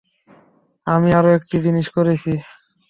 [0.87, 2.31] আমি আরো একটি জিনিস করেছি।